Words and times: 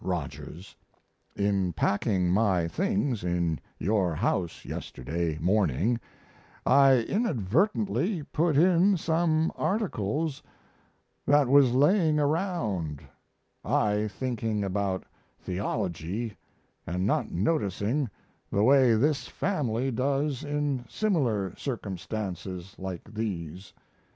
ROGERS, 0.03 0.75
In 1.35 1.73
packing 1.73 2.31
my 2.31 2.67
things 2.67 3.23
in 3.23 3.59
your 3.77 4.15
house 4.15 4.65
yesterday 4.65 5.37
morning 5.37 5.99
I 6.65 7.01
inadvertently 7.03 8.23
put 8.23 8.57
in 8.57 8.97
some 8.97 9.51
articles 9.55 10.41
that 11.27 11.47
was 11.47 11.73
laying 11.75 12.19
around, 12.19 13.03
I 13.63 14.07
thinking 14.07 14.63
about 14.63 15.05
theology 15.39 16.35
& 16.65 16.87
not 16.87 17.29
noticing, 17.31 18.09
the 18.51 18.63
way 18.63 18.95
this 18.95 19.27
family 19.27 19.91
does 19.91 20.43
in 20.43 20.83
similar 20.89 21.55
circumstances 21.55 22.73
like 22.79 23.03
these. 23.13 23.71